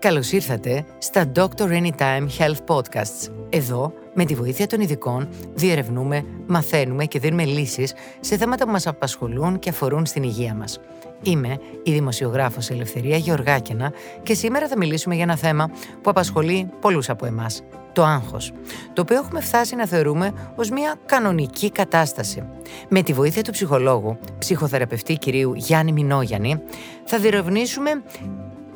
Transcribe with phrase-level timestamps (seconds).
[0.00, 3.32] Καλώς ήρθατε στα Doctor Anytime Health Podcasts.
[3.48, 8.86] Εδώ, με τη βοήθεια των ειδικών, διερευνούμε, μαθαίνουμε και δίνουμε λύσεις σε θέματα που μας
[8.86, 10.80] απασχολούν και αφορούν στην υγεία μας.
[11.22, 13.92] Είμαι η δημοσιογράφος Ελευθερία Γεωργάκινα
[14.22, 15.70] και σήμερα θα μιλήσουμε για ένα θέμα
[16.02, 17.62] που απασχολεί πολλούς από εμάς.
[17.92, 18.52] Το άγχος,
[18.92, 22.42] το οποίο έχουμε φτάσει να θεωρούμε ως μια κανονική κατάσταση.
[22.88, 26.62] Με τη βοήθεια του ψυχολόγου, ψυχοθεραπευτή κυρίου Γιάννη Μινόγιαννη,
[27.04, 28.02] θα διερευνήσουμε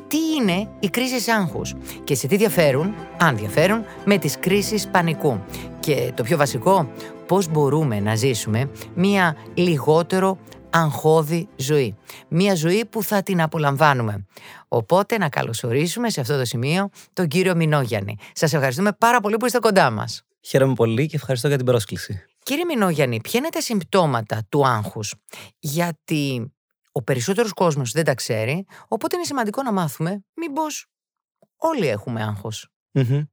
[0.07, 5.39] τι είναι οι κρίσεις άγχους και σε τι διαφέρουν, αν διαφέρουν, με τις κρίσεις πανικού.
[5.79, 6.89] Και το πιο βασικό,
[7.27, 10.37] πώς μπορούμε να ζήσουμε μία λιγότερο
[10.69, 11.95] αγχώδη ζωή.
[12.27, 14.25] Μία ζωή που θα την απολαμβάνουμε.
[14.67, 18.17] Οπότε να καλωσορίσουμε σε αυτό το σημείο τον κύριο Μινόγιαννη.
[18.33, 20.23] Σας ευχαριστούμε πάρα πολύ που είστε κοντά μας.
[20.41, 22.25] Χαίρομαι πολύ και ευχαριστώ για την πρόσκληση.
[22.43, 25.15] Κύριε Μινόγιαννη, ποια είναι τα συμπτώματα του άγχους;
[25.59, 26.53] Γιατί
[26.97, 30.87] ο περισσότερος κόσμος δεν τα ξέρει, οπότε είναι σημαντικό να μάθουμε μήπως
[31.55, 32.67] όλοι έχουμε άγχος.
[32.93, 33.27] Mm-hmm.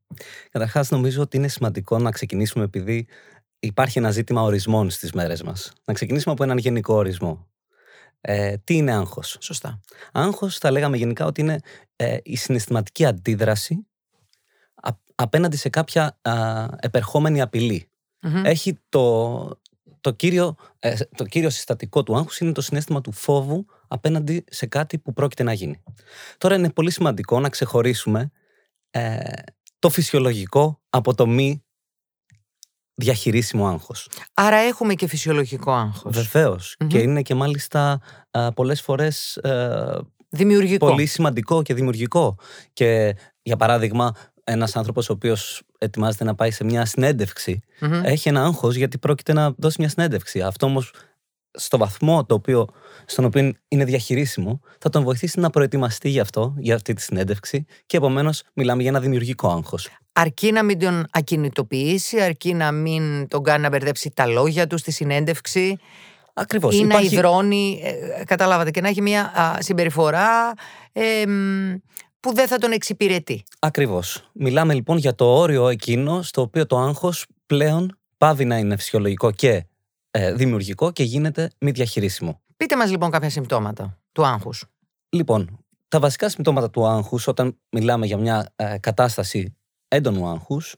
[0.50, 3.06] Καταρχάς, νομίζω ότι είναι σημαντικό να ξεκινήσουμε επειδή
[3.58, 5.72] υπάρχει ένα ζήτημα ορισμών στις μέρες μας.
[5.84, 7.48] Να ξεκινήσουμε από έναν γενικό ορισμό.
[8.20, 9.80] Ε, τι είναι άγχος; Σωστά.
[10.12, 11.58] Άγχος θα λέγαμε γενικά ότι είναι
[11.96, 13.86] ε, η συναισθηματική αντίδραση
[15.14, 16.18] απέναντι σε κάποια
[16.80, 17.42] επερχόμενη
[18.44, 19.61] Έχει το,
[20.02, 24.66] το κύριο, ε, το κύριο συστατικό του άγχους είναι το συνέστημα του φόβου απέναντι σε
[24.66, 25.82] κάτι που πρόκειται να γίνει.
[26.38, 28.30] Τώρα είναι πολύ σημαντικό να ξεχωρίσουμε
[28.90, 29.18] ε,
[29.78, 31.64] το φυσιολογικό από το μη
[32.94, 34.08] διαχειρίσιμο άγχος.
[34.34, 36.12] Άρα έχουμε και φυσιολογικό άγχος.
[36.86, 40.86] Και είναι και μάλιστα ε, πολλές φορές ε, δημιουργικό.
[40.86, 42.38] πολύ σημαντικό και δημιουργικό.
[42.72, 44.12] Και για παράδειγμα
[44.44, 47.60] ένας άνθρωπος ο οποίος ετοιμάζεται να πάει σε μια συνεντευξη
[48.02, 50.40] έχει ένα άγχος γιατί πρόκειται να δώσει μια συνέντευξη.
[50.40, 50.92] Αυτό όμως
[51.54, 52.66] στο βαθμό το οποίο,
[53.04, 57.64] στον οποίο είναι διαχειρίσιμο, θα τον βοηθήσει να προετοιμαστεί γι' αυτό, για αυτή τη συνέντευξη
[57.86, 59.88] και επομένως μιλάμε για ένα δημιουργικό άγχος.
[60.12, 64.78] Αρκεί να μην τον ακινητοποιήσει, αρκεί να μην τον κάνει να μπερδέψει τα λόγια του
[64.78, 65.76] στη συνέντευξη.
[66.34, 66.78] Ακριβώς.
[66.78, 70.52] Ή να υδρώνει, ε, καταλάβατε, και να έχει μια συμπεριφορά
[72.22, 73.44] που δεν θα τον εξυπηρετεί.
[73.58, 74.30] Ακριβώς.
[74.32, 79.30] Μιλάμε λοιπόν για το όριο εκείνο στο οποίο το άγχος πλέον πάβει να είναι φυσιολογικό
[79.30, 79.66] και
[80.10, 82.40] ε, δημιουργικό και γίνεται μη διαχειρίσιμο.
[82.56, 84.64] Πείτε μας λοιπόν κάποια συμπτώματα του άγχους.
[85.08, 89.56] Λοιπόν, τα βασικά συμπτώματα του άγχους, όταν μιλάμε για μια ε, κατάσταση
[89.88, 90.74] έντονου άγχους,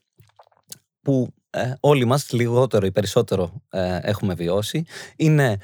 [1.01, 3.63] που ε, όλοι μας λιγότερο ή περισσότερο
[4.03, 4.85] έχουμε βιώσει,
[5.17, 5.57] είναι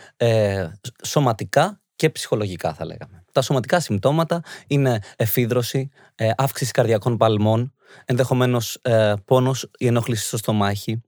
[1.05, 3.20] σωματικά και ψυχολογικά θα λέγαμε.
[3.33, 7.73] Τα σωματικά συμπτώματα είναι εφίδρωση, ε, αύξηση καρδιακών παλμών,
[8.05, 11.03] ενδεχομένως ε, πόνος ή ενόχληση στο στομάχι,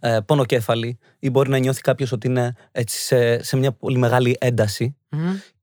[0.00, 2.98] ε, πόνο κέφαλη ή μπορεί να νιώθει κάποιος ότι είναι έτσι
[3.42, 4.38] σε, μια πολύ μεγάλη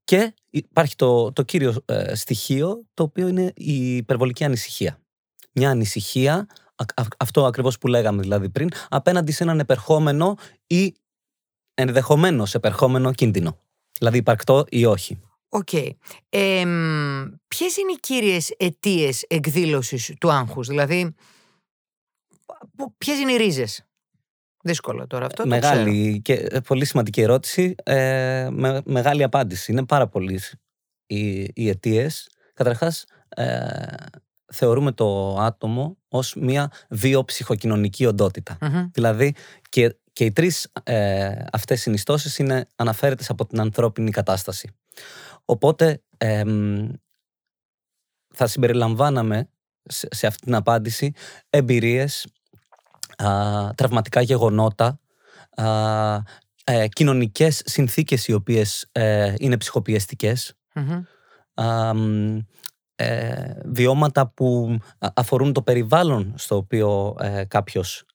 [0.03, 1.75] και υπάρχει το, το κύριο
[2.13, 4.99] στοιχείο το οποίο είναι η υπερβολική ανησυχία.
[5.51, 6.47] Μια ανησυχία,
[7.17, 10.95] αυτό ακριβώς που λέγαμε δηλαδή πριν, απέναντι σε έναν επερχόμενο ή
[11.73, 13.57] ενδεχομένως επερχόμενο κίνδυνο
[13.97, 15.19] δηλαδή υπαρκτό ή όχι.
[15.49, 15.67] OK.
[15.71, 15.89] Okay.
[16.29, 16.63] Ε,
[17.47, 21.15] ποιες είναι οι κύριες αιτίες εκδήλωσης του άγχους, δηλαδή
[22.97, 23.85] ποιες είναι οι ρίζες;
[24.63, 25.47] Δύσκολο τώρα αυτό.
[25.47, 27.75] Μεγάλη και ε, πολύ σημαντική ερώτηση.
[27.83, 29.71] Ε, με, μεγάλη απάντηση.
[29.71, 30.39] Είναι πάρα πολλοί
[31.05, 32.29] οι, οι αιτίες.
[32.53, 33.85] Καταρχάς, ε,
[34.53, 38.05] θεωρούμε το άτομο ως μια βιοψυχοκοινωνική
[38.91, 39.35] Δηλαδή,
[39.69, 44.69] και και οι τρεις ε, αυτές συνιστώσεις είναι αναφέρετες από την ανθρώπινη κατάσταση.
[45.45, 46.01] Οπότε
[48.33, 49.49] θα συμπεριλαμβάναμε
[49.89, 51.13] σε, αυτή την απάντηση
[51.49, 52.27] εμπειρίες,
[53.75, 54.99] τραυματικά γεγονότα,
[55.55, 56.15] α,
[56.63, 60.53] ε, κοινωνικές συνθήκες οι οποίες ε, είναι ψυχοπιεστικες
[62.95, 64.77] ε, βιώματα που
[65.13, 68.05] αφορούν το περιβάλλον στο οποίο ε, κάποιος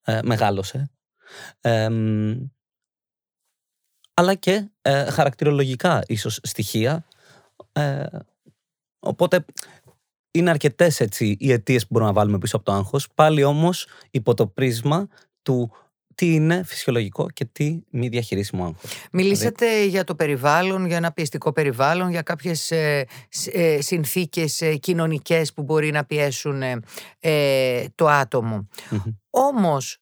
[1.60, 2.50] ε, μεγάλωσε
[4.18, 7.06] αλλά και ε, χαρακτηρολογικά ίσως στοιχεία.
[7.72, 8.04] Ε,
[8.98, 9.44] οπότε
[10.30, 13.08] είναι αρκετές έτσι οι αιτίες που μπορούμε να βάλουμε πίσω από το άγχος.
[13.14, 15.08] Πάλι όμως υπό το πρίσμα
[15.42, 15.72] του
[16.14, 18.90] τι είναι φυσιολογικό και τι μη διαχειρίσιμο άγχος.
[19.12, 23.06] Μιλήσατε δηλαδή για το περιβάλλον, για ένα πιεστικό περιβάλλον, για κάποιες ε,
[23.52, 26.62] ε, συνθήκες ε, κοινωνικές που μπορεί να πιέσουν
[27.18, 28.68] ε, το άτομο.
[29.30, 29.98] Όμως,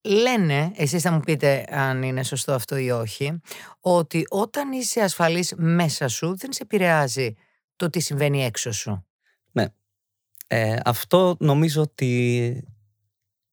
[0.00, 3.40] Λένε, εσείς θα μου πείτε αν είναι σωστό αυτό ή όχι,
[3.80, 7.34] ότι όταν είσαι ασφαλής μέσα σου δεν σε επηρεάζει
[7.76, 9.06] το τι συμβαίνει έξω σου.
[9.52, 9.66] Ναι.
[10.46, 12.64] Ε, αυτό νομίζω ότι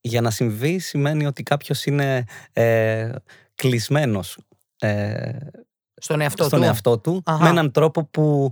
[0.01, 3.12] για να συμβεί σημαίνει ότι κάποιος είναι ε,
[3.56, 4.38] κλεισμένος
[4.80, 5.38] ε,
[5.95, 8.50] στον εαυτό στον του, εαυτό του με έναν τρόπο που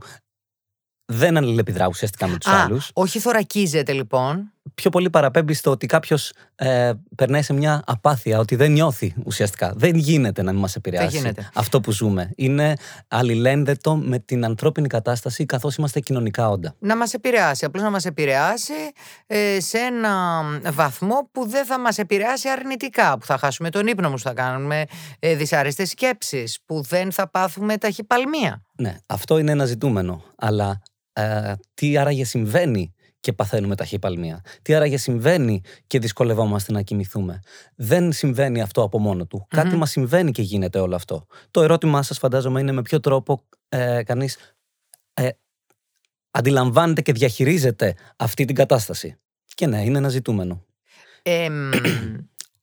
[1.05, 2.91] δεν αλληλεπιδρά ουσιαστικά με τους Α, άλλους.
[2.93, 4.52] όχι θωρακίζεται λοιπόν.
[4.75, 9.73] Πιο πολύ παραπέμπει στο ότι κάποιος ε, περνάει σε μια απάθεια, ότι δεν νιώθει ουσιαστικά.
[9.75, 11.49] Δεν γίνεται να μην μας επηρεάσει γίνεται.
[11.53, 12.31] αυτό που ζούμε.
[12.35, 12.73] Είναι
[13.07, 16.75] αλληλένδετο με την ανθρώπινη κατάσταση καθώς είμαστε κοινωνικά όντα.
[16.79, 18.73] Να μας επηρεάσει, απλώς να μας επηρεάσει
[19.27, 24.09] ε, σε ένα βαθμό που δεν θα μας επηρεάσει αρνητικά, που θα χάσουμε τον ύπνο
[24.09, 24.83] μας, που θα κάνουμε
[25.19, 28.61] ε, δυσάρεστες σκέψεις, που δεν θα πάθουμε ταχυπαλμία.
[28.77, 30.23] Ναι, αυτό είναι ένα ζητούμενο.
[30.37, 30.81] Αλλά
[31.13, 32.93] ε, τι άραγε συμβαίνει
[33.23, 34.41] και παθαίνουμε ταχυπαλμία.
[34.61, 37.39] Τι άραγε συμβαίνει και δυσκολευόμαστε να κοιμηθούμε;
[37.75, 39.45] Δεν συμβαίνει αυτό από μόνο του.
[39.49, 41.25] Κάτι μας συμβαίνει και γίνεται όλο αυτό.
[41.51, 44.37] Το ερώτημά σας, φαντάζομαι, είναι με ποιο τρόπο ε, κανείς
[45.13, 45.29] ε,
[46.31, 49.17] αντιλαμβάνεται και διαχειρίζεται αυτή την κατάσταση.
[49.45, 50.65] Και ναι, είναι ένα ζητούμενο.
[51.21, 51.71] Ε, μ,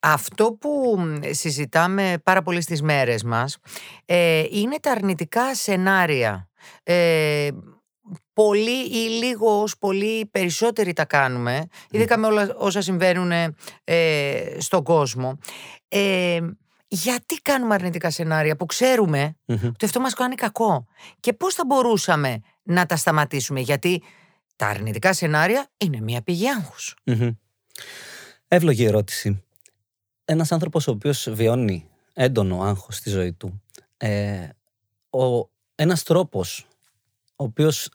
[0.00, 0.98] αυτό που
[1.30, 3.56] συζητάμε πάρα πολύ στις μέρες μας
[4.04, 6.48] ε, είναι τα αρνητικά σενάρια.
[6.82, 7.48] Ε,
[8.44, 13.30] πολύ ή λίγο ως πολύ περισσότεροι τα κάνουμε, ειδικά με όλα όσα συμβαίνουν
[13.84, 15.38] ε, στον κόσμο.
[15.88, 16.40] Ε,
[16.88, 19.66] γιατί κάνουμε αρνητικά σενάρια που ξέρουμε Μμμ.
[19.66, 20.86] ότι αυτό μας κάνει κακό;
[21.20, 24.02] Και πώς θα μπορούσαμε να τα σταματήσουμε; Γιατί
[24.56, 26.96] τα αρνητικά σενάρια είναι μια πηγή άγχους.
[27.04, 27.30] Μμμ.
[28.48, 29.44] Εύλογη ερώτηση.
[30.24, 33.62] Ένας άνθρωπος ο οποίος βιώνει έντονο άγχος στη ζωή του,
[33.96, 34.48] ε,
[35.10, 36.66] ο, ένας τρόπος
[37.36, 37.88] ο οποίος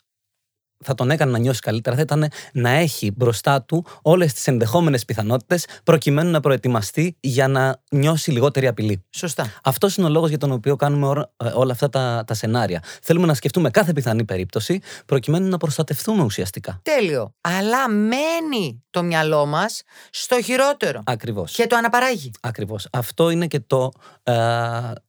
[0.86, 5.06] θα τον έκανε να νιώσει καλύτερα θα ήταν να έχει μπροστά του όλες τις ενδεχόμενες
[5.06, 9.04] πιθανότητες προκειμένου να προετοιμαστεί για να νιώσει λιγότερη απειλή.
[9.10, 9.52] Σωστά.
[9.64, 12.84] Αυτός είναι ο λόγος για τον οποίο κάνουμε όρα- ε, όλα αυτά τα, τα σενάρια.
[13.02, 16.80] Θέλουμε να σκεφτούμε κάθε πιθανή περίπτωση προκειμένου να προστατευτούμε ουσιαστικά.
[16.84, 17.34] Τέλειο.
[17.42, 21.52] Αλλά μένει το μυαλό μας στο χειρότερο Ακριβώς.
[21.54, 22.32] και το αναπαράγει.
[22.42, 22.88] Ακριβώς.
[22.92, 23.92] Αυτό είναι και το
[24.24, 24.34] ε,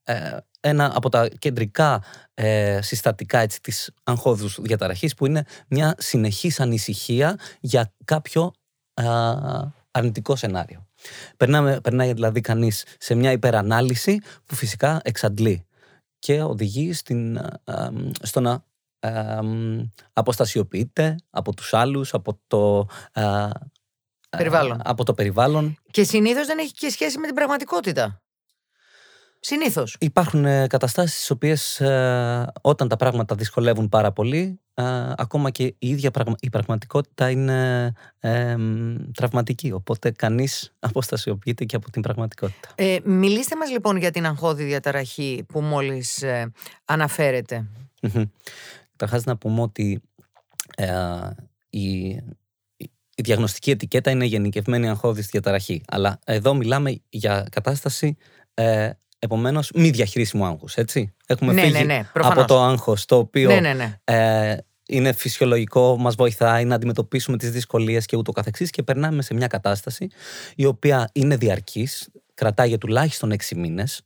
[0.05, 0.37] ε,
[0.69, 2.03] ένα από τα κεντρικά
[2.35, 8.53] ε, συστατικά έτσι, της αγχώδους διαταραχής που είναι μια συνεχής ανησυχία για κάποιο
[8.95, 9.05] ε,
[9.91, 10.87] αρνητικό σενάριο.
[11.37, 15.67] Περνάμε, περνάει δηλαδή κανείς σε μια υπερανάλυση που φυσικά εξαντλεί
[16.19, 17.89] και οδηγεί στην, ε, ε,
[18.23, 18.65] στο να
[18.99, 19.39] ε,
[20.13, 23.51] αποστασιοποιείται από τους άλλους, από το, ε,
[24.31, 24.81] ε, Περιβάλλον.
[24.85, 28.23] από το περιβάλλον Και συνήθως δεν έχει και σχέση με την πραγματικότητα.
[29.47, 29.97] Συνήθως.
[30.01, 34.85] Υπάρχουν ε, καταστάσεις στις οποίες ε, όταν τα πράγματα δυσκολεύουν πάρα πολύ ε,
[35.17, 41.77] ακόμα και η ίδια πραγμα- η πραγματικότητα είναι ε, μ, τραυματική οπότε κανείς αποστασιοποιείται και
[41.77, 42.69] από την πραγματικότητα.
[42.75, 46.53] Ε, μιλήστε μας λοιπόν για την αγχώδη διαταραχή που μόλις ε,
[46.85, 47.67] αναφέρετε.
[48.03, 48.25] Μμμ.
[48.91, 50.03] Καταρχάς να πούμε ότι
[50.77, 50.91] ε,
[51.71, 52.09] η,
[53.17, 58.17] η διαγνωστική ετικέτα είναι γενικευμένη αγχώδης διαταραχή αλλά εδώ μιλάμε για κατάσταση
[58.55, 61.15] ε, επομένως μη διαχειρίσιμου άγχους έτσι.
[61.27, 62.39] Έχουμε ναι, φύγει ναι, ναι, προφανώς.
[62.39, 63.99] από το άγχος το οποίο Ναι, ναι, ναι.
[64.05, 64.57] ε,
[64.89, 69.47] είναι φυσιολογικό, μας βοηθάει να αντιμετωπίσουμε τις δυσκολίες και ούτω καθεξής και περνάμε σε μια
[69.47, 70.09] κατάσταση
[70.55, 74.01] η οποία είναι διαρκής, κρατάει για τουλάχιστον έξι μήνες.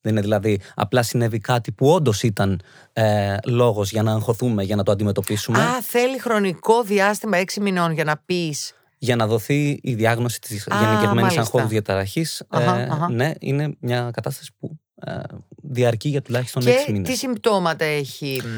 [0.00, 2.60] Δεν είναι δηλαδή απλά συνέβη κάτι που όντως ήταν
[2.92, 7.92] ε, λόγος για να αγχωθούμε, για να το αντιμετωπίσουμε, Α, θέλει χρονικό διάστημα έξι μηνών
[7.92, 11.40] για να πεις για να δοθεί η διάγνωση της Α, γενικευμένης μάλιστα.
[11.40, 12.42] αγχώδους διαταραχής.
[12.48, 13.10] Αχα, ε, αχα.
[13.10, 15.18] Ναι, είναι μια κατάσταση που ε,
[15.62, 17.08] διαρκεί για τουλάχιστον και έξι μήνες.
[17.08, 18.40] τι συμπτώματα έχει.
[18.44, 18.48] μ,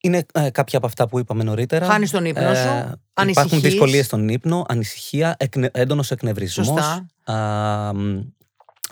[0.00, 1.86] Είναι ε, κάποια από αυτά που είπαμε νωρίτερα.
[1.86, 3.60] Χάνεις τον ύπνο σου, Υπάρχουν ανησυχείς.
[3.60, 7.06] δυσκολίες στον ύπνο, ανησυχία, εκνε, έντονος εκνευρισμός, Σωστά.
[7.32, 8.20] α, μ,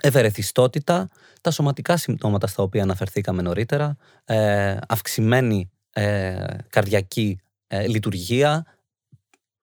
[0.01, 1.09] ευερεθιστότητα,
[1.41, 6.37] τα σωματικά συμπτώματα στα οποία αναφερθήκαμε νωρίτερα, ε, αυξημένη ε,
[6.71, 8.65] καρδιακή ε, λειτουργία,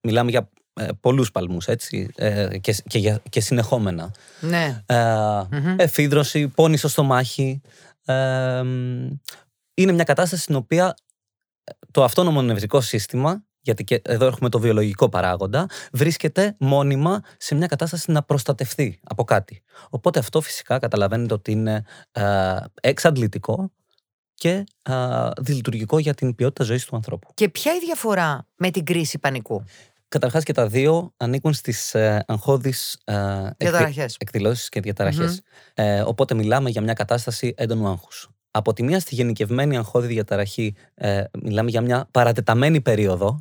[0.01, 4.11] μιλάμε για ε, πολλούς παλμούς έτσι, ε, και, και, για- και συνεχόμενα.
[4.39, 4.83] Ναι.
[4.85, 4.95] Ε,
[5.51, 5.75] Μμμ.
[5.77, 7.61] εφίδρωση, πόνη στο στομάχι.
[8.05, 9.07] Ε, μ,
[9.73, 10.95] είναι μια κατάσταση στην οποία
[11.63, 17.55] ε, το αυτόνομο νευρικό σύστημα, γιατί και εδώ έχουμε το βιολογικό παράγοντα, βρίσκεται μόνιμα σε
[17.55, 19.61] μια κατάσταση να προστατευτεί από κάτι.
[19.89, 23.71] Οπότε αυτό φυσικά καταλαβαίνετε ότι είναι ε, εξαντλητικό
[24.33, 24.93] και ε,
[25.41, 27.31] διλειτουργικό για την ποιότητα ζωής του ανθρώπου.
[27.33, 29.63] Και ποια η διαφορά με την κρίση πανικού;
[30.11, 34.15] Καταρχάς και τα δύο ανήκουν στις ε, αγχώδεις ε, εκδη- Διαταραχές.
[34.19, 35.41] εκδηλώσεις και διαταραχες
[35.73, 38.29] Ε, οπότε μιλάμε για μια κατάσταση έντονου άγχους.
[38.51, 43.39] Από τη μία στη γενικευμένη αγχώδη διαταραχή ε, μιλάμε για μια παρατεταμένη περίοδο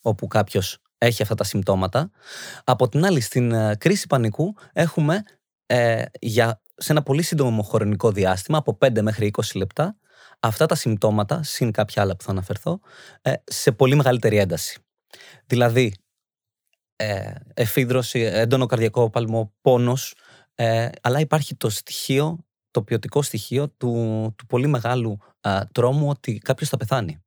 [0.00, 2.10] όπου κάποιος έχει αυτά τα συμπτώματα.
[2.64, 5.22] Από την άλλη στην ε, κρίση πανικού έχουμε
[5.66, 9.96] ε, για, σε ένα πολύ σύντομο χρονικό διάστημα από 5 μέχρι 20 λεπτά
[10.40, 12.80] αυτά τα συμπτώματα, συν κάποια άλλα που θα αναφερθώ,
[13.22, 14.80] ε, σε πολύ μεγαλύτερη ένταση.
[15.46, 15.94] Δηλαδή,
[17.00, 20.14] ε, εφίδρωση, έντονο καρδιακό παλμό, πόνος,
[20.54, 22.38] ε, αλλά υπάρχει το στοιχείο,
[22.70, 23.92] το ποιοτικό στοιχείο του,
[24.38, 27.22] του πολύ μεγάλου α, τρόμου ότι κάποιος θα πεθάνει.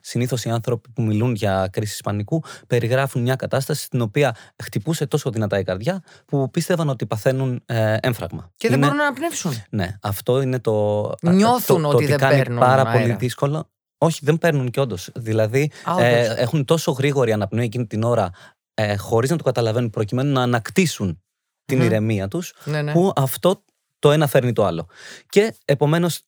[0.00, 5.30] συνήθως οι άνθρωποι που μιλούν για κρίση πανικού περιγράφουν μια κατάσταση στην οποία χτυπούσε τόσο
[5.30, 8.52] δυνατά η καρδιά που πίστευαν ότι παθαίνουν ε, έμφραγμα.
[8.56, 9.52] Και δεν μπορούν να αναπνεύσουν.
[9.70, 11.12] Ναι, αυτό είναι το.
[11.22, 12.98] Νιώθουν το, ότι το δεν κάνει παίρνουν πάρα αέρα.
[13.00, 13.68] πολύ δύσκολο.
[14.00, 15.10] Όχι, δεν παίρνουν και όντως.
[15.14, 16.36] Δηλαδή, Α, ε, όντως.
[16.36, 18.30] έχουν τόσο γρήγορη αναπνοή εκείνη την ώρα,
[18.80, 21.22] ε, χωρίς να το καταλαβαίνουν, προκειμένου να ανακτήσουν
[21.64, 21.84] την Μμμ.
[21.84, 22.92] ηρεμία τους, Ναι, ναι.
[22.92, 23.64] που αυτό
[23.98, 24.86] το ένα φέρνει το άλλο.
[25.28, 26.20] Και επομένως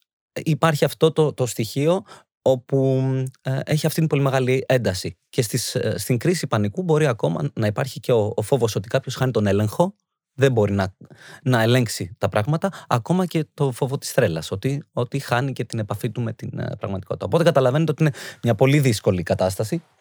[0.42, 2.04] υπάρχει αυτό το, το στοιχείο
[2.42, 3.02] όπου
[3.42, 5.19] ε, έχει αυτή την πολύ μεγάλη ένταση.
[5.28, 8.88] Και στις, ε, στην κρίση πανικού μπορεί ακόμα να υπάρχει και ο, ο φόβος ότι
[8.88, 9.95] κάποιος χάνει τον έλεγχο,
[10.35, 10.97] δεν μπορεί να,
[11.42, 15.78] να ελέγξει τα πράγματα, ακόμα και το φόβο της θρέλας, ότι, ότι χάνει και την
[15.78, 17.26] επαφή του με την ε, πραγματικότητα.
[17.26, 20.00] Οπότε καταλαβαίνετε ότι είναι μια πολύ δύσκολη κατάσταση, α,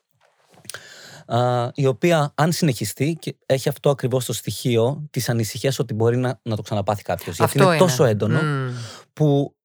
[1.74, 6.40] η οποία αν συνεχιστεί και έχει αυτό ακριβώς το στοιχείο της ανησυχίας ότι μπορεί να,
[6.44, 7.38] να το ξαναπάθει κάποιος.
[7.38, 8.70] Γιατί Αυτό είναι τόσο έντονο Μμ.
[9.14, 9.56] που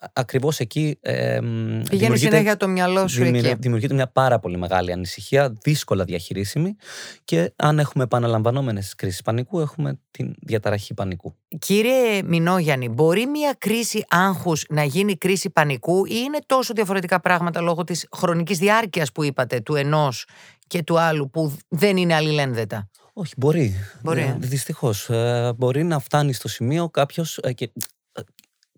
[0.00, 3.60] α, ακριβώς εκεί ε, μ, Πηγαίνει δημιουργείται- συνέχεια το μυαλό σου δημιουργεί- εκεί.
[3.60, 6.76] δημιουργείται μια πάρα πολύ μεγάλη ανησυχία, δύσκολα διαχειρίσιμη
[7.24, 11.34] και αν έχουμε επαναλαμβανόμενες κρίσεις πανικού έχουμε την διαταραχή πανικού.
[11.58, 17.60] Κύριε Μινόγιαννη, μπορεί μια κρίση άγχους να γίνει κρίση πανικού ή είναι τόσο διαφορετικά πράγματα
[17.60, 20.26] λόγω της χρονικής διάρκειας που είπατε του ενός
[20.66, 23.74] και του άλλου που δεν είναι αλληλένδετα; Όχι, μπορεί.
[24.02, 24.36] Μπορεί, Ε, ε.
[24.38, 25.08] δυστυχώς.
[25.10, 27.70] Ε, μπορεί να φτάνει στο σημείο κάποιος ε, και,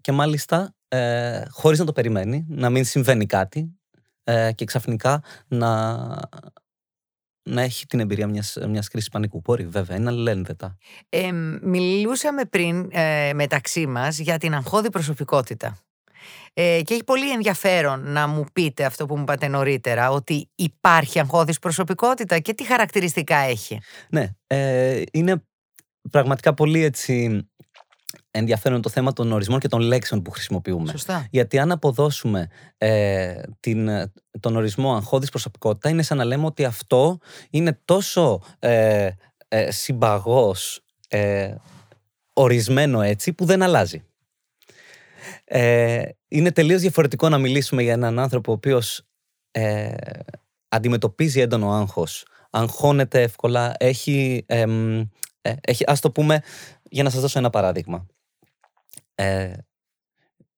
[0.01, 3.79] και μάλιστα ε, χωρίς να το περιμένει, να μην συμβαίνει κάτι
[4.25, 5.97] ε, και ξαφνικά να,
[7.43, 9.41] να έχει την εμπειρία μιας, μιας κρίσης πανικού.
[9.45, 10.77] Μπορεί βέβαια, είναι αλληλένδετα.
[11.09, 11.33] Ε,
[11.63, 15.79] μιλούσαμε πριν ε, μεταξύ μας για την αγχώδη προσωπικότητα.
[16.55, 21.19] Ε, και έχει πολύ ενδιαφέρον να μου πείτε αυτό που μου είπατε νωρίτερα, ότι υπάρχει
[21.19, 23.81] αγχώδης προσωπικότητα και τι χαρακτηριστικά έχει.
[24.11, 25.45] Ναι, ε, είναι
[26.11, 27.45] πραγματικά πολύ έτσι
[28.31, 30.91] ενδιαφέρον το θέμα των ορισμών και των λέξεων που χρησιμοποιούμε.
[30.91, 31.27] Σωστά.
[31.31, 32.49] Γιατί αν αποδώσουμε
[32.79, 37.19] ε, την, ε, τον ορισμό αγχώδης προσωπικότητα, είναι σαν να λέμε ότι αυτό
[37.51, 39.11] είναι τόσο ε,
[39.49, 41.55] ε, συμπαγός ε,
[42.33, 44.05] ορισμένο έτσι που δεν αλλάζει.
[45.45, 49.03] Ε, είναι τελείως διαφορετικό να μιλήσουμε για έναν άνθρωπο ο οποίος
[49.51, 49.95] ε,
[50.69, 55.01] αντιμετωπίζει έντονο άγχος, αγχώνεται εύκολα, έχει, εμ,
[55.43, 56.43] ε, έχει, ας το πούμε,
[56.91, 58.07] για να σας δώσω ένα παράδειγμα.
[59.15, 59.53] Ε,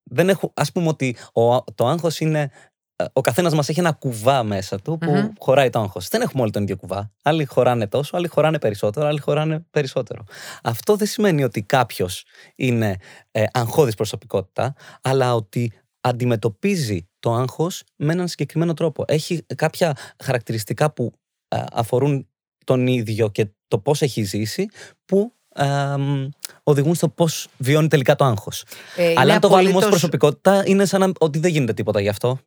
[0.03, 2.51] δεν έχω, ας πούμε ότι ο, το άγχος είναι
[2.95, 5.29] ε, ο καθένας μας έχει ένα κουβά μέσα του που Μμμ.
[5.37, 6.07] χωράει το άγχος.
[6.07, 7.11] Δεν έχουμε όλοι τον ίδιο κουβά.
[7.23, 10.23] Άλλοι χωράνε τόσο, άλλοι χωράνε περισσότερο, άλλοι χωράνε περισσότερο.
[10.63, 12.25] Αυτό δεν σημαίνει ότι κάποιος
[12.55, 12.97] είναι
[13.31, 15.71] ε, αγχώδης προσωπικότητα, αλλά ότι
[16.01, 19.03] αντιμετωπίζει το άγχος με έναν συγκεκριμένο τρόπο.
[19.07, 21.13] Έχει κάποια χαρακτηριστικά που
[21.47, 22.27] ε, αφορούν
[22.65, 24.67] τον ίδιο και το πώς έχει ζήσει,
[25.05, 25.65] που ε,
[25.97, 26.29] μ,
[26.63, 28.63] οδηγούν στο πώς βιώνει τελικά το άγχος.
[28.95, 31.73] Ε, είναι Αλλά αν το βάλουμε ως απολύτως- προσωπικότητα, είναι σαν να, ότι δεν γίνεται
[31.73, 32.39] τίποτα γι' αυτό.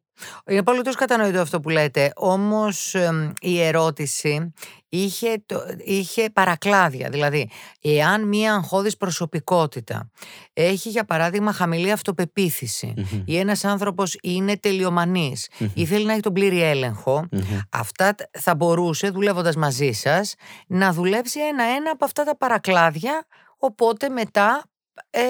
[0.47, 2.13] Είναι απολύτω κατανοητό αυτό που λέτε.
[2.17, 2.95] Όμως
[3.41, 4.53] η ερώτηση
[4.89, 7.09] είχε, το, είχε παρακλάδια.
[7.11, 10.11] Δηλαδή, εάν μία αγχώδης προσωπικότητα
[10.53, 13.23] έχει, για παράδειγμα, χαμηλή αυτοπεποίθηση Μμμ.
[13.25, 15.69] ή ένας άνθρωπος είναι τελειομανής Μμμ.
[15.75, 17.43] ή θέλει να έχει τον πλήρη έλεγχο, Μμμ.
[17.71, 20.35] αυτά τ- θα μπορούσε, δουλεύοντας μαζί σας,
[20.67, 23.27] να δουλέψει ένα-ένα από αυτά τα παρακλάδια,
[23.59, 24.65] οπότε μετά,
[25.11, 25.21] ε,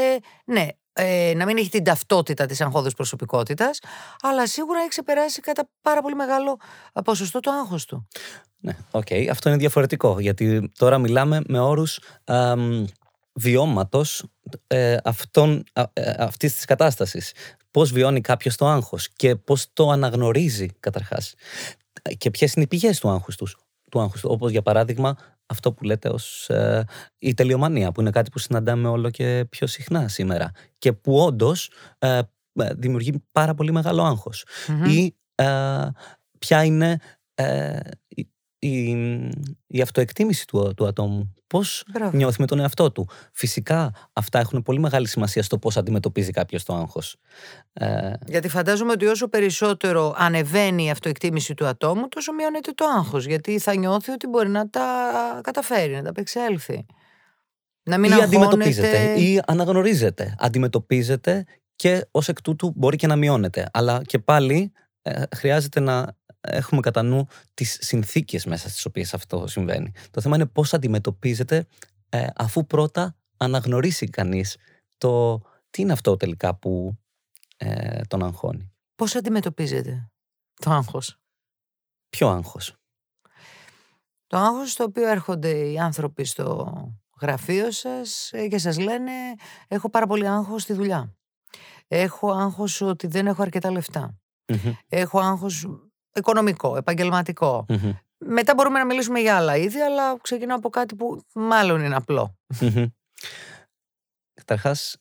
[0.45, 0.67] ναι,
[0.99, 3.79] ε, να μην έχει την ταυτότητα της αγχώδους προσωπικότητας,
[4.23, 6.59] αλλά σίγουρα έχει ξεπεράσει κατά πάρα πολύ μεγάλο
[6.93, 8.09] ε, ποσοστό το άγχος του.
[8.57, 9.07] Ναι, οκ.
[9.31, 12.85] Αυτό είναι διαφορετικό, γιατί τώρα μιλάμε με όρους αμ,
[13.33, 14.25] βιώματος
[14.67, 17.33] ε, αυτών, α, ε, αυτής της κατάστασης.
[17.71, 21.35] Πώς βιώνει κάποιος το άγχος και πώς το αναγνωρίζει καταρχάς.
[22.19, 23.57] Και ποιες είναι οι πηγές του άγχους, τους,
[23.91, 24.29] του άγχους του.
[24.33, 26.85] Όπως για παράδειγμα αυτό που λέτε ως ε,
[27.19, 31.71] η τελειομανία, που είναι κάτι που συναντάμε όλο και πιο συχνά σήμερα και που όντως
[31.99, 32.21] ε,
[32.53, 34.85] ε, δημιουργεί πάρα πολύ μεγάλο άγχος Μμμ.
[34.85, 35.89] ή ε,
[36.39, 36.99] ποια είναι
[37.35, 37.79] ε,
[38.67, 39.31] η, η,
[39.67, 41.35] η αυτοεκτίμηση του, του ατόμου.
[41.47, 42.17] Πώς Μπράβο.
[42.17, 43.09] νιώθει με τον εαυτό του.
[43.33, 47.17] Φυσικά αυτά έχουν πολύ μεγάλη σημασία στο πώς αντιμετωπίζει κάποιος το άγχος.
[47.73, 53.27] Ε, Γιατί φαντάζομαι ότι όσο περισσότερο ανεβαίνει η αυτοεκτίμηση του ατόμου, τόσο μειώνεται το άγχος.
[53.27, 54.85] Γιατί θα νιώθει ότι μπορεί να τα
[55.43, 56.87] καταφέρει, να τα απεξέλθει.
[57.83, 58.37] Να μην ή αγχώνεται.
[58.37, 60.35] αντιμετωπίζεται ή αναγνωρίζεται.
[60.39, 61.45] Αντιμετωπίζεται
[61.77, 63.69] και ως εκ τούτου μπορεί και να μειώνεται.
[63.73, 69.47] Αλλά και πάλι ε, χρειάζεται να έχουμε κατά νου τις συνθήκες μέσα στις οποίες αυτό
[69.47, 69.93] συμβαίνει.
[70.11, 71.67] Το θέμα είναι πώς αντιμετωπίζεται
[72.09, 74.57] ε, αφού πρώτα αναγνωρίσει κανείς
[74.99, 76.99] το τι είναι αυτό τελικά που
[77.57, 78.73] ε, τον αγχώνει.
[78.95, 80.11] Πώς αντιμετωπίζετε
[80.55, 81.19] το άγχος;
[82.09, 82.77] Ποιο άγχος;
[84.27, 86.73] Το άγχος στο οποίο έρχονται οι άνθρωποι στο
[87.21, 89.13] γραφείο σας ε, και σας λένε
[89.69, 91.15] έχω πάρα πολύ άγχος στη δουλειά.
[91.89, 94.19] Έχω άγχος ότι δεν έχω αρκετά λεφτά.
[94.49, 94.73] Μμμ.
[94.89, 95.67] έχω άγχος
[96.17, 97.65] οικονομικό, επαγγελματικό.
[97.69, 97.93] Μμμ.
[98.19, 102.37] Μετά μπορούμε να μιλήσουμε για άλλα είδη, αλλά ξεκινάω από κάτι που μάλλον είναι απλό.
[102.61, 102.85] Μμμ.
[104.35, 104.97] Καταρχάς,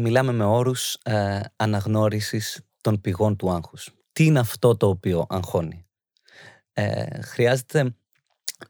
[0.00, 3.90] μιλάμε με όρους ε, αναγνώρισης των πηγών του άγχους.
[4.12, 5.86] Τι είναι αυτό το οποίο αγχώνει;
[6.72, 7.94] Ε, χρειάζεται,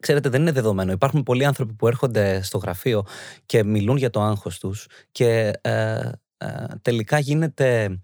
[0.00, 0.92] ξέρετε δεν είναι δεδομένο.
[0.92, 3.06] Υπάρχουν πολλοί άνθρωποι που έρχονται στο γραφείο
[3.46, 8.00] και μιλούν για το άγχος τους και ε, ε, τελικά γίνεται,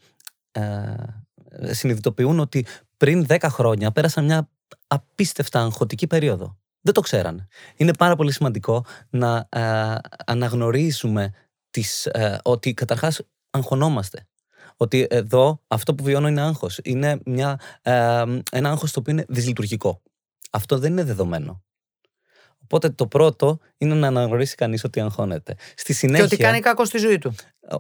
[0.51, 0.95] ε,
[1.71, 2.67] συνειδητοποιούν ότι
[2.99, 4.49] πριν 10 χρόνια πέρασαν μια
[4.87, 6.59] απίστευτα αγχωτική περίοδο.
[6.81, 7.47] Δεν το ξέρανε.
[7.77, 9.95] Είναι πάρα πολύ σημαντικό να ε,
[10.27, 11.33] αναγνωρίσουμε
[11.71, 14.27] τις, ε, ότι καταρχάς αγχωνόμαστε.
[14.77, 16.79] Ότι εδώ αυτό που βιώνω είναι άγχος.
[16.83, 20.03] Είναι μια, ε, ένα άγχος το οποίο είναι δυσλειτουργικό.
[20.51, 21.63] Αυτό δεν είναι δεδομένο.
[22.63, 25.55] Οπότε το πρώτο είναι να αναγνωρίσει κανείς ότι αγχώνεται.
[25.77, 27.35] Στη συνέχεια, Και ότι κάνει κακό στη ζωή του.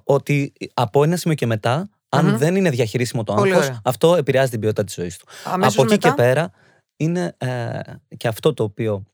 [0.04, 2.36] ότι από ένα σημείο και μετά, αν Μμμ.
[2.36, 3.80] δεν είναι διαχειρίσιμο το Πολύ άγχος, ωραία.
[3.84, 5.26] αυτό επηρεάζει την ποιότητα της ζωής του.
[5.44, 6.50] Αμέσως από εκεί μετά, και πέρα
[6.96, 7.80] είναι ε,
[8.16, 9.04] και αυτό το οποίο,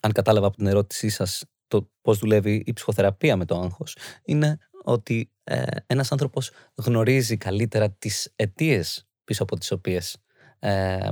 [0.00, 4.58] αν κατάλαβα από την ερώτησή σας, το πώς δουλεύει η ψυχοθεραπεία με το άγχος, είναι
[4.84, 10.16] ότι ε, ένας άνθρωπος γνωρίζει καλύτερα τις αιτίες πίσω από τις οποίες
[10.58, 11.08] ε,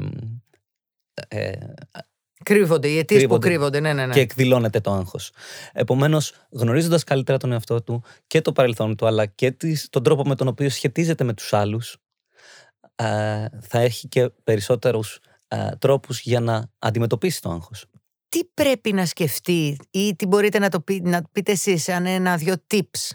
[1.28, 1.50] ε,
[2.42, 3.48] κρύβονται οι αιτίες που κρύβονται.
[3.48, 3.80] κρύβονται.
[3.80, 4.12] Ναι, ναι, ναι.
[4.14, 5.30] και εκδηλώνεται το άγχος.
[5.72, 10.22] Επομένως, γνωρίζοντας καλύτερα τον εαυτό του και το παρελθόν του, αλλά και τις- τον τρόπο
[10.24, 11.96] με τον οποίο σχετίζεται με τους άλλους,
[12.94, 17.84] ε, θα έχει και περισσότερους ε, τρόπους για να αντιμετωπίσει το άγχος.
[18.28, 22.54] Τι πρέπει να σκεφτεί ή τι μπορείτε να, το πει, να πείτε εσείς σαν ένα-δυο
[22.66, 23.10] tips.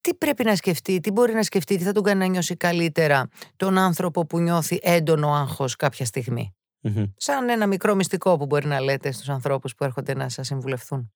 [0.00, 3.28] Τι πρέπει να σκεφτεί, τι μπορεί να σκεφτεί, τι θα τον κάνει να νιώσει καλύτερα
[3.56, 6.54] τον άνθρωπο που νιώθει έντονο άγχος κάποια στιγμή.
[6.84, 7.04] Μμμ.
[7.16, 11.12] Σαν ένα μικρό μυστικό που μπορεί να λέτε στους ανθρώπους που έρχονται να σας συμβουλευθούν.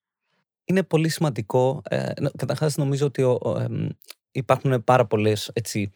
[0.65, 1.83] Είναι πολύ σημαντικό.
[1.89, 3.89] Ε, νο- καταρχάς, νομίζω ότι ο- ο, εμ,
[4.31, 5.93] υπάρχουν πάρα πολλές έτσι,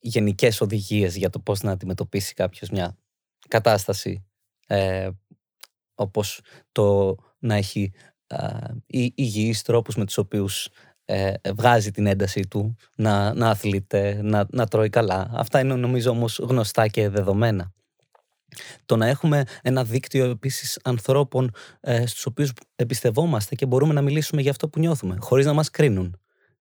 [0.00, 2.96] γενικές οδηγίες για το πώς να αντιμετωπίσει κάποιος μια
[3.48, 4.24] κατάσταση
[4.66, 5.10] ε,
[5.94, 6.40] όπως
[6.72, 7.92] το να έχει
[8.26, 8.48] α,
[8.86, 10.68] ει- υγιείς τρόπους με τους οποίους
[11.04, 15.30] ε, βγάζει την ένταση του, να, να αθλείται, να, να τρώει καλά.
[15.32, 17.72] Αυτά είναι νομίζω όμως γνωστά και δεδομένα.
[18.86, 24.42] Το να έχουμε ένα δίκτυο επίσης ανθρώπων ε, στους οποίους εμπιστευόμαστε και μπορούμε να μιλήσουμε
[24.42, 26.20] για αυτό που νιώθουμε, χωρίς να μας κρίνουν.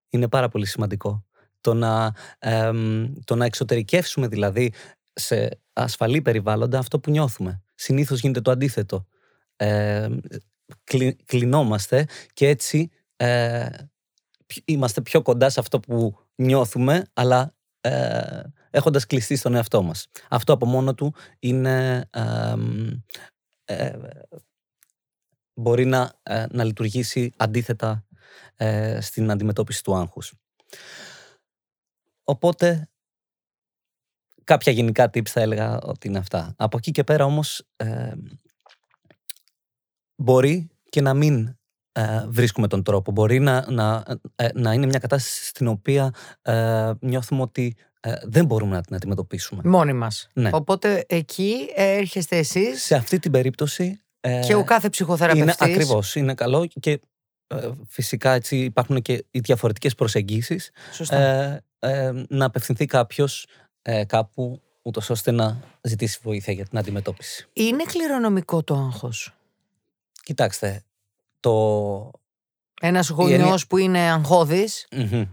[0.09, 1.25] Είναι πάρα πολύ σημαντικό.
[1.61, 4.73] Το να, εμ, το να εξωτερικεύσουμε δηλαδή
[5.13, 7.61] σε ασφαλή περιβάλλοντα αυτό που νιώθουμε.
[7.75, 9.05] Συνήθως γίνεται το αντίθετο.
[9.55, 10.07] Ε,
[10.83, 13.67] κλει- κλεινόμαστε και έτσι ε,
[14.45, 20.07] πι- είμαστε πιο κοντά σε αυτό που νιώθουμε, αλλά ε, έχοντας κλειστεί στον εαυτό μας.
[20.29, 22.07] Αυτό από μόνο του είναι...
[22.09, 22.89] εμ,
[23.65, 23.99] ε,
[25.53, 28.05] μπορεί να, ε, να λειτουργήσει αντίθετα
[28.55, 30.33] ε, στην αντιμετώπιση του άγχους.
[32.23, 32.89] Οπότε,
[34.43, 36.53] κάποια γενικά tips θα έλεγα ότι είναι αυτά.
[36.57, 38.13] Από εκεί και πέρα όμως, ε,
[40.15, 41.57] μπορεί και να μην
[41.91, 43.11] ε, βρίσκουμε τον τρόπο.
[43.11, 44.03] Μπορεί να, να,
[44.35, 48.95] ε, να είναι μια κατάσταση στην οποία ε, νιώθουμε ότι ε, δεν μπορούμε να την
[48.95, 49.61] αντιμετωπίσουμε.
[49.65, 50.27] Μόνοι μας.
[50.33, 50.49] Ναι.
[50.53, 54.01] Οπότε εκεί έρχεστε εσείς Σε αυτή την περίπτωση...
[54.19, 55.61] ε, και ο κάθε είναι ψυχοθεραπευτής.
[55.61, 57.01] ακριβώς, είναι καλό και
[57.47, 61.17] ε, φυσικά έτσι υπάρχουν και οι διαφορετικές προσεγγίσεις Σωστά.
[61.17, 63.47] ε, ε, να απευθυνθεί κάποιος
[63.81, 67.47] ε, κάπου ούτως ώστε να ζητήσει βοήθεια για την αντιμετώπιση.
[67.53, 69.33] Είναι κληρονομικό το άγχος.
[70.23, 70.83] Κοιτάξτε,
[71.41, 72.11] το...
[72.81, 75.23] Ένας έννοια- γονιός που είναι αγχώδης Μμμ.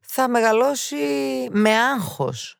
[0.00, 0.96] θα μεγαλώσει
[1.50, 2.56] με άγχος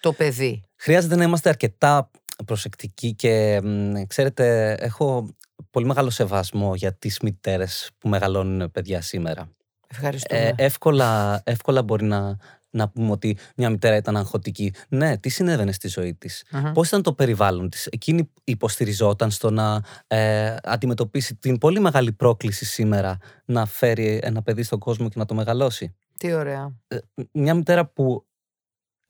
[0.00, 0.62] το παιδί.
[0.76, 2.10] Χρειάζεται να είμαστε αρκετά
[2.44, 5.28] προσεκτικοί και μ, ξέρετε, έχω
[5.70, 9.48] πολύ μεγάλο σεβασμό για τις μητέρες που μεγαλώνουν παιδιά σήμερα.
[9.88, 10.40] Ευχαριστούμε.
[10.40, 12.36] Ε, εύκολα, εύκολα μπορεί να,
[12.70, 14.72] να πούμε ότι μια μητέρα ήταν αγχωτική.
[14.88, 16.72] Ναι, τι συνέβαινε στη ζωή της; Μμμ.
[16.72, 22.64] Πώς ήταν το περιβάλλον της; Εκείνη υποστηριζόταν στο να ε, αντιμετωπίσει την πολύ μεγάλη πρόκληση
[22.64, 26.74] σήμερα να φέρει ένα παιδί στον κόσμο και να το μεγαλώσει; Τι ωραία.
[26.88, 26.98] Ε,
[27.32, 28.26] μια μητέρα που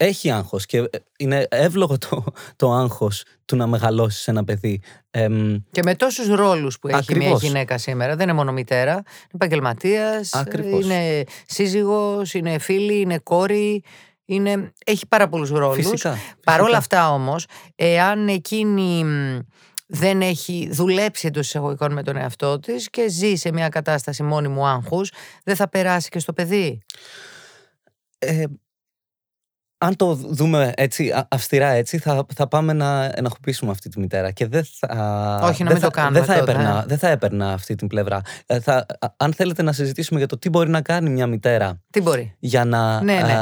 [0.00, 0.86] έχει άγχος και ε,
[1.18, 2.24] είναι εύλογο το,
[2.56, 4.80] το άγχος του να μεγαλώσεις ένα παιδί.
[5.10, 7.42] Εμ, Και με τόσους ρόλους που έχει μια Ακριβώς.
[7.42, 8.16] γυναίκα σήμερα.
[8.16, 8.92] Δεν είναι μόνο μητέρα.
[8.92, 10.84] Είναι επαγγελματίας, Ακριβώς.
[10.84, 13.82] είναι σύζυγος, είναι φίλη, είναι κόρη.
[14.24, 14.72] Είναι...
[14.86, 15.88] Έχει πάρα πολλούς ρόλους.
[15.88, 16.16] φυσικά.
[16.44, 16.98] Παρ' όλα φυσικά.
[16.98, 19.38] αυτά όμως, εάν εκείνη μ,
[19.86, 24.66] δεν έχει δουλέψει εντός εισαγωγικών με τον εαυτό της και ζει σε μια κατάσταση μόνιμου
[24.66, 25.12] άγχους,
[25.44, 26.78] δεν θα περάσει και στο παιδί.
[28.18, 28.44] Ε,
[29.78, 34.30] αν το δούμε έτσι, αυστηρά έτσι, θα, θα πάμε να ενοχοποιήσουμε αυτή τη μητέρα.
[34.30, 35.40] Και δεν θα.
[35.42, 36.18] Όχι, να μην το κάνουμε.
[36.18, 38.20] Δεν θα, έπαιρνα, δεν θα έπαιρνα αυτή την πλευρά.
[38.46, 38.86] Ε, θα,
[39.16, 41.82] αν θέλετε να συζητήσουμε για το τι μπορεί να κάνει μια μητέρα.
[41.90, 42.36] Τι μπορεί.
[42.38, 43.02] Για να.
[43.02, 43.34] Ναι, ναι.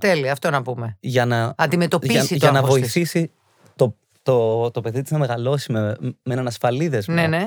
[0.00, 0.96] Τέλεια, αυτό να πούμε.
[1.00, 3.30] Για να αντιμετωπίσει για, το για να βοηθήσει
[3.76, 7.14] το, το, το παιδί της να μεγαλώσει με, με έναν ασφαλή δεσμό.
[7.14, 7.44] Ναι, ναι.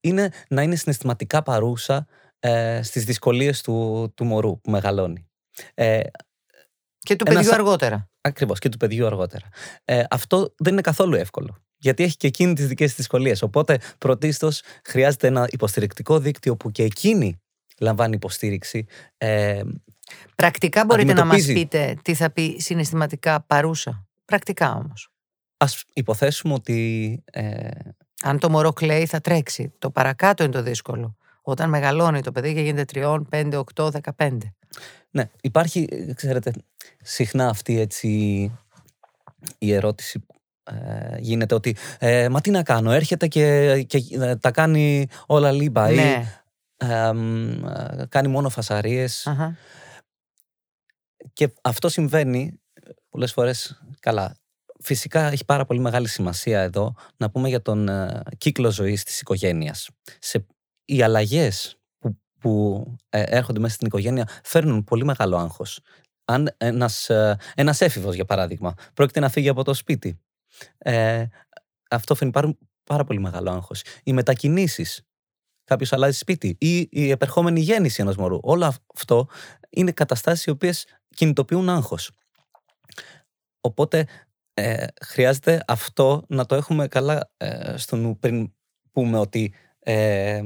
[0.00, 2.06] Είναι να είναι συναισθηματικά παρούσα
[2.38, 5.26] ε, στις δυσκολίες του, του μωρού που μεγαλώνει.
[5.74, 6.00] Ε,
[7.06, 8.08] και του παιδιού αργότερα.
[8.20, 9.48] Ακριβώς, και του παιδιού αργότερα.
[9.84, 11.56] Ε, αυτό δεν είναι καθόλου εύκολο.
[11.76, 13.42] Γιατί έχει και εκείνη τις δικές της δυσκολίες.
[13.42, 17.40] Οπότε, πρωτίστως, χρειάζεται ένα υποστηρικτικό δίκτυο που και εκείνη
[17.78, 18.86] λαμβάνει υποστήριξη.
[19.16, 19.60] Ε,
[20.34, 24.06] Πρακτικά μπορείτε να μας πείτε τι θα πει συναισθηματικά παρούσα.
[24.24, 25.10] Πρακτικά όμως.
[25.56, 27.22] Ας υποθέσουμε ότι...
[27.32, 27.68] Ε...
[28.22, 29.72] Αν το μωρό κλαίει θα τρέξει.
[29.78, 31.16] Το παρακάτω είναι το δύσκολο.
[31.42, 34.38] Όταν μεγαλώνει το παιδί και γίνεται 3, 5, 8, 15.
[35.10, 36.52] Ναι, υπάρχει, ξέρετε,
[37.02, 38.08] συχνά αυτή έτσι
[39.58, 40.26] η ερώτηση
[40.70, 45.52] ε, γίνεται ότι ε, μα τι να κάνω, έρχεται και, και ε, τα κάνει όλα
[45.52, 46.40] λίμπα ή ναι.
[48.08, 48.50] κάνει μόνο
[51.32, 52.60] Και αυτό συμβαίνει
[53.08, 54.36] πολλές φορές καλά.
[54.80, 57.88] Φυσικά έχει πάρα πολύ μεγάλη σημασία εδώ να πούμε για τον
[58.38, 59.88] κύκλο ζωής της οικογένειας.
[60.18, 60.46] Σε,
[60.84, 61.78] οι αλλαγές
[62.46, 65.80] που ε, έρχονται μέσα στην οικογένεια φέρνουν πολύ μεγάλο άγχος.
[66.24, 70.20] Αν ένας, ε, ένας έφηβος, για παράδειγμα, πρόκειται να φύγει από το σπίτι,
[70.78, 71.24] ε,
[71.90, 73.82] αυτό φέρνει πάρα, πάρα πολύ μεγάλο άγχος.
[74.04, 75.02] Οι μετακινήσεις,
[75.64, 79.28] κάποιος αλλάζει σπίτι ή η επερχόμενη γέννηση ενός μωρού, όλο αυτό
[79.70, 82.10] είναι καταστάσεις οι οποίες κινητοποιούν άγχος.
[83.60, 84.06] Οπότε
[84.54, 88.52] ε, χρειάζεται αυτό να το έχουμε καλά ε, στο νου πριν
[88.92, 90.42] πούμε ότι ε,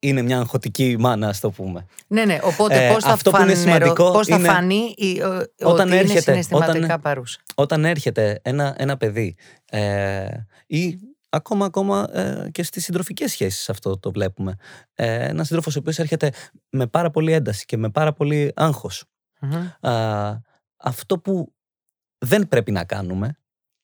[0.00, 1.86] είναι μια αγχωτική μάνα, ας το πούμε.
[2.06, 2.38] Ναι, ναι.
[2.42, 5.20] Οπότε ε, πώς θα, αυτό που σημαντικό πώς θα φανεί η,
[5.62, 7.40] όταν ότι έρχεται, είναι συναισθηματικά όταν, παρούσα.
[7.54, 10.28] Όταν έρχεται ένα, ένα παιδί ε,
[10.66, 14.54] ή ακόμα, ακόμα ε, και στις συντροφικές σχέσεις αυτό το βλέπουμε.
[14.94, 16.32] Ε, ένας σύντροφος ο οποίος έρχεται
[16.70, 19.04] με πάρα πολύ ένταση και με πάρα πολύ αγχος
[20.76, 21.52] αυτό που
[22.18, 23.39] δεν πρέπει να κάνουμε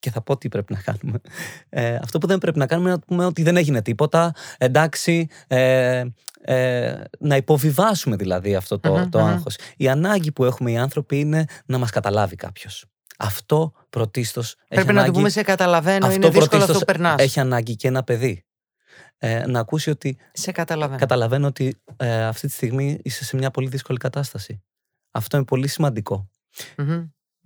[0.07, 1.21] και θα πω τι πρέπει να κάνουμε.
[1.69, 4.33] Ε, αυτό που δεν πρέπει να κάνουμε είναι να πούμε ότι δεν έγινε τίποτα.
[4.59, 6.05] Εντάξει, ε,
[6.41, 9.57] ε, να υποβιβάσουμε δηλαδή αυτό το, το άγχος.
[9.77, 12.85] Η ανάγκη που έχουμε οι άνθρωποι είναι να μας καταλάβει κάποιος.
[13.19, 14.57] Αυτό πρωτίστως.
[14.69, 17.23] Πρέπει να το πούμε σε καταλαβαίνω, είναι δύσκολο αυτό που περνάς.
[17.23, 18.45] Έχει ανάγκη και ένα παιδί.
[19.19, 20.19] Ε, να ακούσει ότι.
[20.33, 20.99] Σε καταλαβαίνω.
[20.99, 24.63] Καταλαβαίνω ότι ε, αυτή τη στιγμή είσαι σε μια πολύ δύσκολη κατάσταση.
[25.11, 25.69] Αυτό είναι πολύ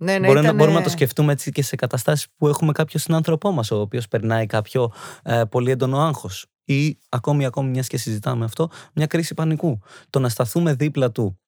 [0.03, 2.99] ναι, ναι, Μπορεί να, μπορούμε να το σκεφτούμε έτσι και σε καταστάσεις που έχουμε κάποιο
[2.99, 4.91] συνάνθρωπό μας, ο οποίος περνάει κάποιο
[5.23, 6.45] ε, πολύ έντονο άγχος.
[6.63, 9.79] Ή ακόμη, ακόμη μιας και συζητάμε αυτό, μια κρίση πανικού.
[10.09, 11.39] Το να σταθούμε δίπλα του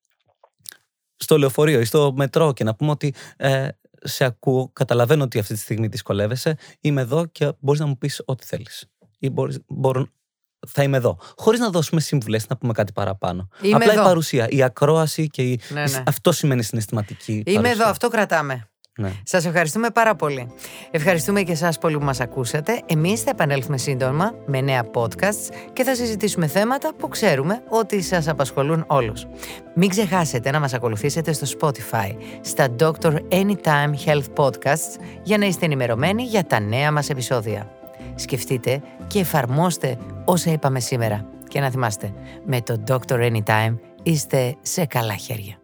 [1.16, 5.54] στο λεωφορείο ή στο μετρό και να πούμε ότι ε, σε ακούω, καταλαβαίνω ότι αυτή
[5.54, 8.86] τη στιγμή δυσκολεύεσαι, είμαι εδώ και μπορείς να μου πεις ό,τι θέλεις.
[9.18, 10.06] Ή μπορείς, μπορώ,
[10.68, 11.18] θα είμαι εδώ.
[11.36, 13.48] Χωρίς να δώσουμε σύμβουλε, να πούμε κάτι παραπάνω.
[13.62, 14.02] Είμαι Απλά εδώ.
[14.02, 15.60] η παρουσία, η ακρόαση και η...
[15.68, 16.02] Ναι, ναι.
[16.06, 17.32] αυτό σημαίνει συναισθηματική.
[17.32, 17.70] Είμαι παρουσία.
[17.70, 18.68] εδώ, αυτό κρατάμε.
[18.98, 19.12] Ναι.
[19.22, 20.52] Σας ευχαριστούμε πάρα πολύ.
[20.90, 22.80] Ευχαριστούμε και εσάς πολύ που μας ακούσατε.
[22.86, 28.28] Εμείς θα επανέλθουμε σύντομα με νέα podcasts και θα συζητήσουμε θέματα που ξέρουμε ότι σας
[28.28, 29.26] απασχολούν όλους.
[29.74, 33.16] Μην ξεχάσετε να μας ακολουθήσετε στο Spotify, στα Dr.
[33.28, 37.83] Anytime Health Podcasts για να είστε ενημερωμένοι για τα νέα μας επεισόδια.
[38.14, 41.28] Σκεφτείτε και εφαρμόστε όσα είπαμε σήμερα.
[41.48, 42.12] Και να θυμάστε,
[42.44, 43.32] με το Dr.
[43.32, 45.63] Anytime είστε σε καλά χέρια.